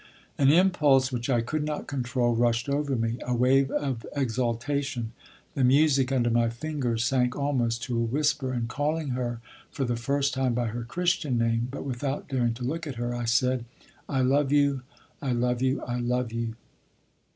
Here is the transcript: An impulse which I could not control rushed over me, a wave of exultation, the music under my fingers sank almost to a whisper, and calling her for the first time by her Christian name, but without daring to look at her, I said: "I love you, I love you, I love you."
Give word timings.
An 0.35 0.49
impulse 0.49 1.11
which 1.11 1.29
I 1.29 1.41
could 1.41 1.63
not 1.63 1.85
control 1.85 2.33
rushed 2.35 2.67
over 2.67 2.95
me, 2.95 3.17
a 3.23 3.35
wave 3.35 3.69
of 3.69 4.03
exultation, 4.15 5.11
the 5.53 5.63
music 5.63 6.11
under 6.11 6.31
my 6.31 6.49
fingers 6.49 7.05
sank 7.05 7.35
almost 7.35 7.83
to 7.83 7.99
a 7.99 8.03
whisper, 8.03 8.51
and 8.51 8.67
calling 8.67 9.09
her 9.09 9.41
for 9.69 9.85
the 9.85 9.95
first 9.95 10.33
time 10.33 10.55
by 10.55 10.69
her 10.69 10.85
Christian 10.85 11.37
name, 11.37 11.67
but 11.69 11.85
without 11.85 12.27
daring 12.27 12.55
to 12.55 12.63
look 12.63 12.87
at 12.87 12.95
her, 12.95 13.13
I 13.13 13.25
said: 13.25 13.63
"I 14.09 14.21
love 14.21 14.51
you, 14.51 14.81
I 15.21 15.33
love 15.33 15.61
you, 15.61 15.83
I 15.83 15.99
love 15.99 16.31
you." 16.33 16.55